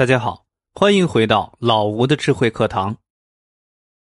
[0.00, 2.96] 大家好，欢迎回到老吴的智慧课堂。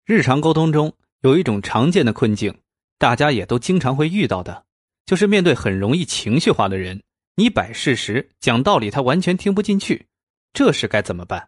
[0.06, 2.56] 日常沟通中有一种常见的困境，
[3.00, 4.68] 大家也都经常会遇到的，
[5.08, 7.02] 就是面对很容易情绪化的人，
[7.38, 10.06] 你摆事实、讲道理，他完全听不进去，
[10.54, 11.42] 这时该怎么办？《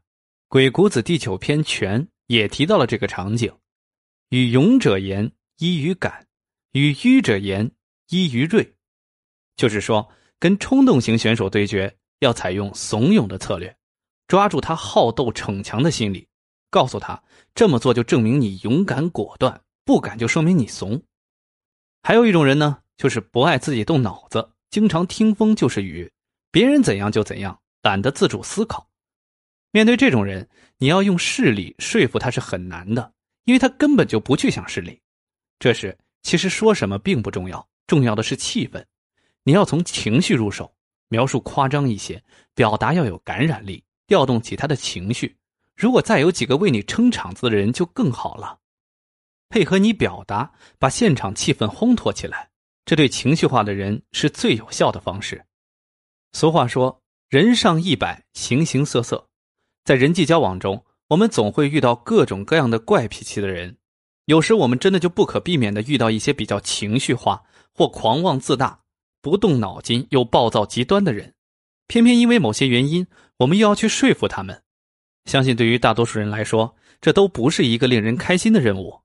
[0.47, 3.53] 鬼谷子》第九篇《权》也提到了这个场景：
[4.29, 6.11] 与勇者言，依于感；
[6.71, 7.69] 与愚者言，
[8.09, 8.73] 依于锐。
[9.55, 13.77] 就是说，跟冲动型选手对决，要采用怂恿的策略。
[14.31, 16.25] 抓住他好斗逞强的心理，
[16.69, 17.21] 告诉他
[17.53, 21.03] 这么做就证明你勇敢果断，不敢就说明你怂。
[22.01, 26.09] 还有一种人呢，就是不爱自己动脑子，经常听风就是雨，
[26.49, 28.87] 别人怎样就怎样，懒得自主思考。
[29.71, 33.11] 面对这种人，你要用势力说服他是很难的，
[33.43, 34.97] 因为他根本就不去想势力。
[35.59, 38.81] 这时其实说什么并不重要，重要的是气氛。
[39.43, 40.73] 你要从情绪入手，
[41.09, 42.23] 描述夸张一些，
[42.55, 43.83] 表达要有感染力。
[44.11, 45.37] 调动起他的情绪，
[45.73, 48.59] 如果再有几个为你撑场子的人就更好了，
[49.47, 52.49] 配合你表达，把现场气氛烘托起来，
[52.83, 55.41] 这对情绪化的人是最有效的方式。
[56.33, 59.25] 俗话说：“人上一百，形形色色。”
[59.85, 63.77] 在人际交往中，我们总会遇到各种各样的怪脾气的人，
[64.25, 67.41] 有时我们真的就不可避免的遇到一些比较情绪化
[67.73, 68.77] 或狂妄自大、
[69.21, 71.33] 不动脑筋又暴躁极端的人。
[71.91, 73.05] 偏偏因为某些原因，
[73.35, 74.63] 我们又要去说服他们。
[75.25, 78.97] 相信对于大多数人来说，这都不是一个令人开心的任务。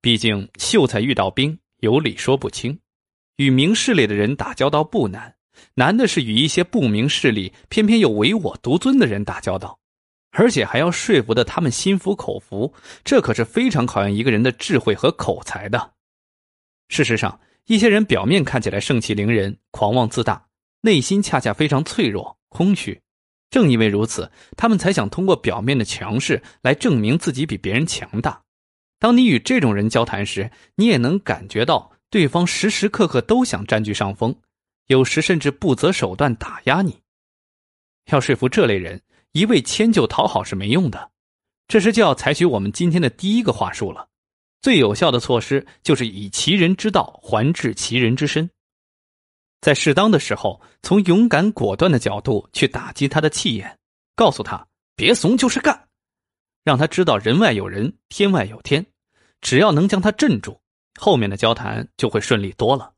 [0.00, 2.78] 毕竟秀才遇到兵，有理说不清。
[3.36, 5.36] 与明事理的人打交道不难，
[5.74, 9.78] 难的是与一些不明事理、偏偏又唯我独尊的人打交道，
[10.30, 12.72] 而且还要说服的他们心服口服，
[13.04, 15.92] 这可是非常考验一个人的智慧和口才的。
[16.88, 20.46] 事实上，一些人表面看起来盛气凌人、狂妄自大。
[20.82, 23.00] 内心恰恰非常脆弱、空虚，
[23.50, 28.42] 正因为如此，他们才想通过表面的强势来证明自己比别人强大。
[28.98, 34.34] 当你与这种人交谈时，你也能感觉到对方时时刻刻都想占据上风，
[34.86, 37.00] 有时甚至不择手段打压你。
[38.10, 39.00] 要说服这类人，
[39.32, 41.10] 一味迁就讨好是没用的，
[41.68, 44.08] 这时就要采取我们今天的第一个话术了。
[44.60, 48.50] 最有效的措施就是以其人之道还治其人之身。
[49.60, 53.78] 在适当的时候，从勇敢果断的角度去打击他的气焰，
[54.16, 54.66] 告诉他
[54.96, 55.88] 别怂就是干，
[56.64, 58.84] 让他知道人外有人，天外有天。
[59.42, 60.60] 只要能将他镇住，
[60.98, 62.92] 后面的交谈就会顺利多了。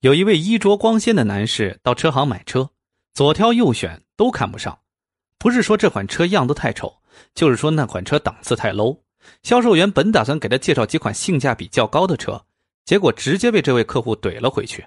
[0.00, 2.70] 有一位衣着光鲜的男士到车行买车，
[3.14, 4.78] 左挑右选都看不上，
[5.38, 6.94] 不是说这款车样子太丑，
[7.34, 9.00] 就是说那款车档次太 low。
[9.42, 12.44] 销售员本打算给他介绍几款性价比较高的车。
[12.84, 14.86] 结果直接被这位客户怼了回去，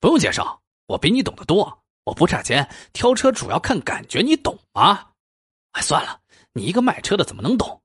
[0.00, 1.82] 不用介绍，我比你懂得多。
[2.04, 5.10] 我不差钱，挑车主要看感觉，你懂吗？
[5.72, 6.20] 哎，算了，
[6.54, 7.82] 你一个卖车的怎么能懂？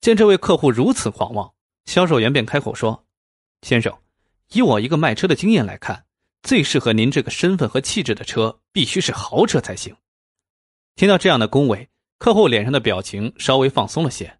[0.00, 1.54] 见这位客户如此狂妄，
[1.86, 3.06] 销售员便开口说
[3.62, 3.96] ：“先生，
[4.50, 6.06] 以我一个卖车的经验来看，
[6.42, 9.96] 最适合您这个身份和气质的车，必须是豪车才行。”
[10.96, 14.38] 听到这样的恭维，客户脸上的表情稍微放松了些。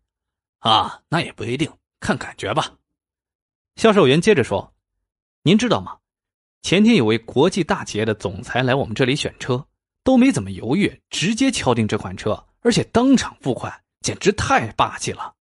[0.59, 2.77] 啊，那也不一定，看感觉吧。
[3.79, 4.75] 销售员接着说
[5.45, 5.97] ：“您知道吗？
[6.63, 9.65] 前天有位国际大企业的总裁来我们这里选车，
[10.03, 15.33] 都没怎么犹豫，直接敲定这款车，而且当场付款，简直太霸气了。”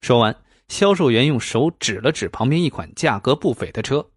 [0.00, 0.36] 说完，
[0.68, 4.08] 销售员用手指了指旁边一款价格不菲的车，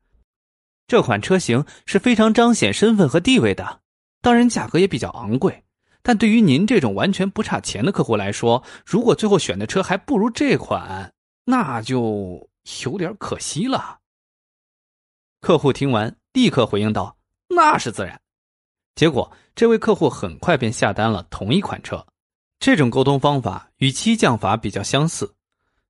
[0.85, 3.81] 这款车型是非常彰显身份和地位的，
[4.21, 5.63] 当然价格也比较昂贵。
[6.03, 11.11] 但对于您这种完全不差钱的客户来说，如果最后选的车还不如这款，
[11.45, 12.47] 那就……
[12.83, 13.99] 有点可惜了。
[15.41, 18.19] 客户听完，立刻回应道：“那是自然。”
[18.95, 22.05] 结果，这位客户很快便下单了同一款车。
[22.59, 25.33] 这种沟通方法与激将法比较相似。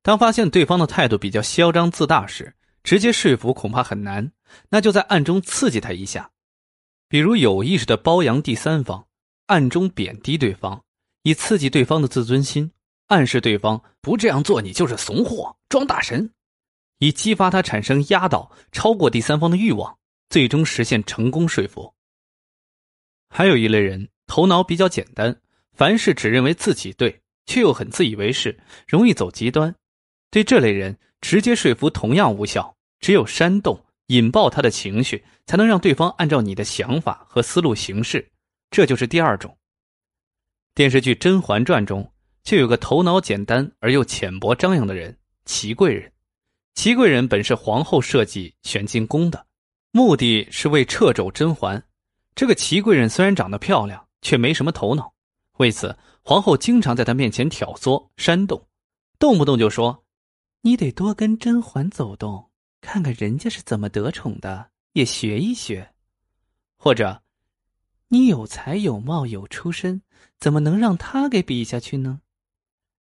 [0.04, 4.32] 当发现对方的态度比较嚣张自大时，直接说服恐怕很难，
[4.70, 6.30] 那就在暗中刺激他一下，
[7.08, 9.08] 比如有意识的包养第三方，
[9.48, 10.84] 暗中贬低对方，
[11.24, 12.72] 以刺激对方的自尊心，
[13.08, 16.32] 暗示对方不这样做你就是怂货，装大神。
[17.00, 19.98] 以激发他产生压倒超过第三方的欲望，
[20.30, 21.94] 最终实现成功说服。
[23.30, 25.36] 还有一类人头脑比较简单，
[25.74, 28.58] 凡事只认为自己对，却又很自以为是，
[28.88, 29.74] 容易走极端。
[30.32, 38.30] 对这类人，直接说服同样无效，只有煽动、引爆他的情绪，才能让对方按照你的想法和思路行事。
[38.72, 39.56] 这就是第二种。
[40.76, 42.12] 电视剧《甄嬛传》中
[42.44, 46.12] 就有个头脑简单而又浅薄张扬的人——祺贵人。
[46.76, 49.46] 祺贵人本是皇后设计选进宫的，
[49.92, 51.84] 目的是为掣肘甄嬛。
[52.36, 55.14] 这个祺贵人虽然长得漂亮，却没什么头脑。
[55.58, 58.66] 为此，皇后经常在他面前挑唆煽动，
[59.20, 60.06] 动不动就说
[60.62, 62.50] ：“你得多跟甄嬛走动，
[62.80, 65.94] 看看人家是怎么得宠的，也学一学。”
[66.80, 67.22] 或者
[68.08, 70.02] ，“你有才有貌有出身，
[70.40, 72.22] 怎么能让他给比下去呢？”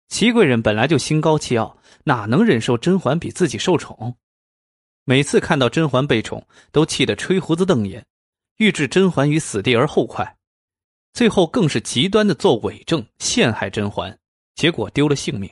[0.08, 4.16] 祺贵人本来就心高气傲，哪能忍受甄嬛比自己受宠？
[5.04, 8.04] 每次看到甄嬛被宠，都气得吹胡子瞪眼，
[8.56, 10.36] 欲置甄嬛于死地而后快。
[11.12, 14.18] 最后更是极端的做伪证，陷害甄嬛，
[14.54, 15.50] 结果丢了性命。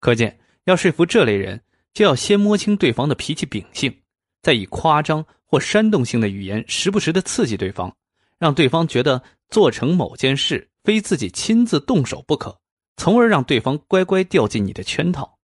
[0.00, 1.62] 可见，要说服这类人，
[1.92, 3.94] 就要先摸清对方的脾气秉性，
[4.42, 7.94] 再以夸张或煽动性的语言，时不时的刺激对方，
[8.38, 12.58] 让对方觉得做成某件事非自己亲自动手不可，
[12.96, 15.38] 从而让对方乖乖掉进你的圈套。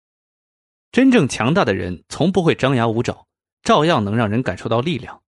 [0.91, 3.27] 真正强大的人，从不会张牙舞爪，
[3.63, 5.21] 照样能让人感受到力量。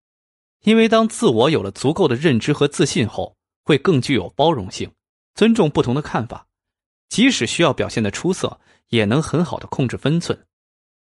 [0.62, 4.90] 因为当自我有了足够的认知和自信后，会更具有包容性，
[5.34, 6.46] 尊重不同的看法，
[7.08, 10.46] 即使需要表现的出色，也能很好的控制分寸。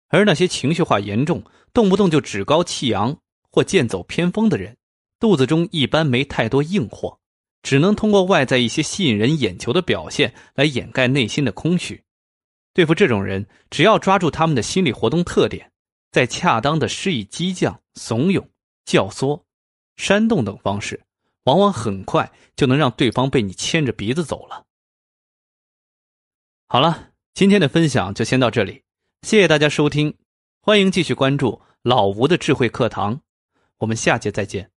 [0.08, 3.18] 而那些情绪化严重、动不动就趾高气扬
[3.52, 4.78] 或剑走偏锋的人，
[5.20, 7.20] 肚子中一般没太多硬货，
[7.62, 12.04] 只能通过外在一些吸引人眼球的表现来掩盖内心的空虚。
[12.74, 15.72] 对付这种人，只要抓住他们的心理活动特点，
[16.12, 18.48] 在恰当的施以激将、怂恿、
[18.86, 19.42] 教唆、
[19.98, 21.02] 煽动等方式。
[21.46, 24.66] 往往很快就能让对方被你牵着鼻子走了。
[26.68, 28.84] 好了，今天的分享就先到这里，
[29.24, 30.16] 谢谢大家收听，
[30.62, 33.22] 欢迎继续关注老吴的智慧课堂，
[33.78, 34.70] 我们下节再见。